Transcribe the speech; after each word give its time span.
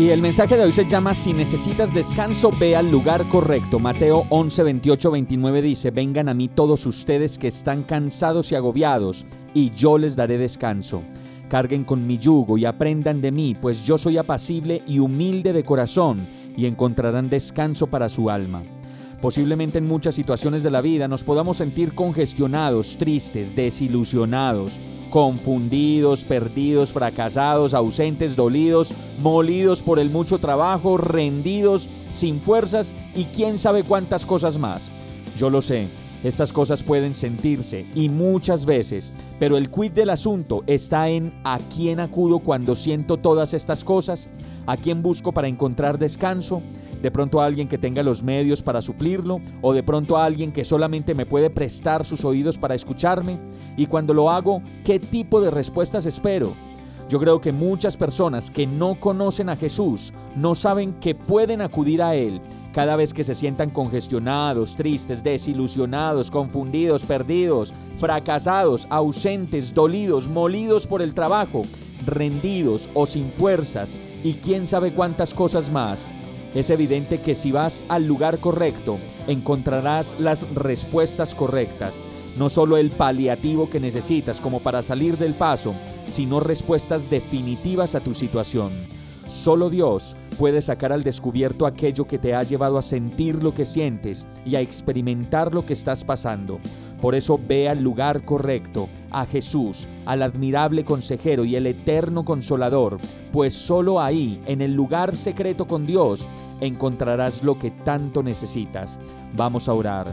Y 0.00 0.08
el 0.08 0.22
mensaje 0.22 0.56
de 0.56 0.64
hoy 0.64 0.72
se 0.72 0.86
llama 0.86 1.12
Si 1.12 1.34
necesitas 1.34 1.92
descanso, 1.92 2.50
ve 2.58 2.74
al 2.74 2.90
lugar 2.90 3.22
correcto. 3.26 3.78
Mateo 3.78 4.24
11, 4.30 4.62
28, 4.62 5.10
29 5.10 5.60
dice, 5.60 5.90
Vengan 5.90 6.30
a 6.30 6.32
mí 6.32 6.48
todos 6.48 6.86
ustedes 6.86 7.38
que 7.38 7.48
están 7.48 7.82
cansados 7.82 8.50
y 8.50 8.54
agobiados, 8.54 9.26
y 9.52 9.68
yo 9.74 9.98
les 9.98 10.16
daré 10.16 10.38
descanso. 10.38 11.02
Carguen 11.50 11.84
con 11.84 12.06
mi 12.06 12.16
yugo 12.16 12.56
y 12.56 12.64
aprendan 12.64 13.20
de 13.20 13.30
mí, 13.30 13.54
pues 13.60 13.84
yo 13.84 13.98
soy 13.98 14.16
apacible 14.16 14.82
y 14.86 15.00
humilde 15.00 15.52
de 15.52 15.64
corazón, 15.64 16.26
y 16.56 16.64
encontrarán 16.64 17.28
descanso 17.28 17.86
para 17.86 18.08
su 18.08 18.30
alma. 18.30 18.62
Posiblemente 19.20 19.76
en 19.76 19.84
muchas 19.86 20.14
situaciones 20.14 20.62
de 20.62 20.70
la 20.70 20.80
vida 20.80 21.06
nos 21.06 21.24
podamos 21.24 21.58
sentir 21.58 21.94
congestionados, 21.94 22.96
tristes, 22.96 23.54
desilusionados, 23.54 24.78
confundidos, 25.10 26.24
perdidos, 26.24 26.90
fracasados, 26.92 27.74
ausentes, 27.74 28.34
dolidos, 28.34 28.94
molidos 29.20 29.82
por 29.82 29.98
el 29.98 30.08
mucho 30.08 30.38
trabajo, 30.38 30.96
rendidos, 30.96 31.86
sin 32.10 32.40
fuerzas 32.40 32.94
y 33.14 33.24
quién 33.24 33.58
sabe 33.58 33.82
cuántas 33.84 34.24
cosas 34.24 34.56
más. 34.58 34.90
Yo 35.36 35.50
lo 35.50 35.60
sé, 35.60 35.88
estas 36.24 36.52
cosas 36.52 36.82
pueden 36.82 37.12
sentirse 37.14 37.84
y 37.94 38.08
muchas 38.08 38.64
veces, 38.64 39.12
pero 39.38 39.58
el 39.58 39.70
quid 39.70 39.92
del 39.92 40.10
asunto 40.10 40.62
está 40.66 41.10
en 41.10 41.32
a 41.44 41.58
quién 41.74 42.00
acudo 42.00 42.38
cuando 42.38 42.74
siento 42.74 43.18
todas 43.18 43.52
estas 43.52 43.84
cosas, 43.84 44.30
a 44.66 44.78
quién 44.78 45.02
busco 45.02 45.32
para 45.32 45.48
encontrar 45.48 45.98
descanso, 45.98 46.62
de 47.02 47.10
pronto 47.10 47.40
a 47.40 47.46
alguien 47.46 47.68
que 47.68 47.78
tenga 47.78 48.02
los 48.02 48.22
medios 48.22 48.62
para 48.62 48.82
suplirlo, 48.82 49.40
o 49.62 49.72
de 49.72 49.82
pronto 49.82 50.16
a 50.16 50.24
alguien 50.24 50.52
que 50.52 50.64
solamente 50.64 51.14
me 51.14 51.26
puede 51.26 51.50
prestar 51.50 52.04
sus 52.04 52.24
oídos 52.24 52.58
para 52.58 52.74
escucharme, 52.74 53.38
y 53.76 53.86
cuando 53.86 54.14
lo 54.14 54.30
hago, 54.30 54.62
¿qué 54.84 55.00
tipo 55.00 55.40
de 55.40 55.50
respuestas 55.50 56.06
espero? 56.06 56.52
Yo 57.10 57.18
creo 57.18 57.40
que 57.40 57.50
muchas 57.50 57.96
personas 57.96 58.52
que 58.52 58.68
no 58.68 58.94
conocen 58.94 59.48
a 59.48 59.56
Jesús 59.56 60.12
no 60.36 60.54
saben 60.54 60.92
que 60.92 61.16
pueden 61.16 61.60
acudir 61.60 62.02
a 62.02 62.14
Él 62.14 62.40
cada 62.72 62.94
vez 62.94 63.12
que 63.12 63.24
se 63.24 63.34
sientan 63.34 63.70
congestionados, 63.70 64.76
tristes, 64.76 65.24
desilusionados, 65.24 66.30
confundidos, 66.30 67.04
perdidos, 67.04 67.74
fracasados, 67.98 68.86
ausentes, 68.90 69.74
dolidos, 69.74 70.28
molidos 70.28 70.86
por 70.86 71.02
el 71.02 71.12
trabajo, 71.12 71.62
rendidos 72.06 72.88
o 72.94 73.06
sin 73.06 73.30
fuerzas 73.32 73.98
y 74.22 74.34
quién 74.34 74.66
sabe 74.66 74.92
cuántas 74.92 75.34
cosas 75.34 75.70
más. 75.70 76.08
Es 76.54 76.70
evidente 76.70 77.20
que 77.20 77.34
si 77.34 77.52
vas 77.52 77.84
al 77.88 78.06
lugar 78.06 78.38
correcto, 78.38 78.98
encontrarás 79.28 80.16
las 80.18 80.52
respuestas 80.54 81.34
correctas, 81.34 82.02
no 82.36 82.48
solo 82.48 82.76
el 82.76 82.90
paliativo 82.90 83.70
que 83.70 83.78
necesitas 83.78 84.40
como 84.40 84.60
para 84.60 84.82
salir 84.82 85.16
del 85.16 85.34
paso, 85.34 85.74
sino 86.06 86.40
respuestas 86.40 87.08
definitivas 87.08 87.94
a 87.94 88.00
tu 88.00 88.14
situación. 88.14 88.70
Solo 89.30 89.70
Dios 89.70 90.16
puede 90.40 90.60
sacar 90.60 90.92
al 90.92 91.04
descubierto 91.04 91.64
aquello 91.64 92.04
que 92.04 92.18
te 92.18 92.34
ha 92.34 92.42
llevado 92.42 92.78
a 92.78 92.82
sentir 92.82 93.44
lo 93.44 93.54
que 93.54 93.64
sientes 93.64 94.26
y 94.44 94.56
a 94.56 94.60
experimentar 94.60 95.54
lo 95.54 95.64
que 95.64 95.72
estás 95.72 96.02
pasando. 96.02 96.58
Por 97.00 97.14
eso 97.14 97.38
ve 97.46 97.68
al 97.68 97.80
lugar 97.80 98.24
correcto, 98.24 98.88
a 99.12 99.26
Jesús, 99.26 99.86
al 100.04 100.22
admirable 100.22 100.84
consejero 100.84 101.44
y 101.44 101.54
el 101.54 101.68
eterno 101.68 102.24
consolador, 102.24 102.98
pues 103.30 103.54
solo 103.54 104.00
ahí, 104.00 104.42
en 104.46 104.62
el 104.62 104.74
lugar 104.74 105.14
secreto 105.14 105.64
con 105.64 105.86
Dios, 105.86 106.26
encontrarás 106.60 107.44
lo 107.44 107.56
que 107.56 107.70
tanto 107.70 108.24
necesitas. 108.24 108.98
Vamos 109.36 109.68
a 109.68 109.74
orar. 109.74 110.12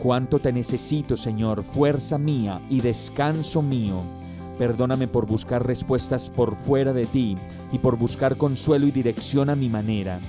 Cuánto 0.00 0.40
te 0.40 0.52
necesito, 0.52 1.16
Señor, 1.16 1.62
fuerza 1.62 2.18
mía 2.18 2.60
y 2.68 2.80
descanso 2.80 3.62
mío. 3.62 3.94
Perdóname 4.60 5.08
por 5.08 5.26
buscar 5.26 5.66
respuestas 5.66 6.28
por 6.28 6.54
fuera 6.54 6.92
de 6.92 7.06
ti 7.06 7.34
y 7.72 7.78
por 7.78 7.96
buscar 7.96 8.36
consuelo 8.36 8.86
y 8.86 8.90
dirección 8.90 9.48
a 9.48 9.56
mi 9.56 9.70
manera. 9.70 10.20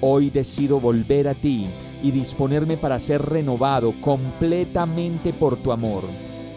Hoy 0.00 0.28
decido 0.28 0.80
volver 0.80 1.28
a 1.28 1.34
ti 1.34 1.68
y 2.02 2.10
disponerme 2.10 2.76
para 2.76 2.98
ser 2.98 3.22
renovado 3.22 3.94
completamente 4.00 5.32
por 5.32 5.56
tu 5.56 5.70
amor. 5.70 6.02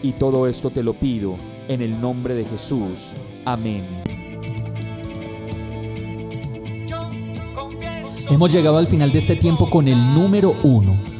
Y 0.02 0.10
todo 0.10 0.48
esto 0.48 0.70
te 0.70 0.82
lo 0.82 0.92
pido 0.92 1.36
en 1.68 1.82
el 1.82 2.00
nombre 2.00 2.34
de 2.34 2.44
Jesús. 2.44 3.12
Amén. 3.44 3.84
Hemos 8.28 8.50
llegado 8.50 8.76
al 8.76 8.88
final 8.88 9.12
de 9.12 9.18
este 9.18 9.36
tiempo 9.36 9.70
con 9.70 9.86
el 9.86 10.14
número 10.14 10.56
uno 10.64 11.09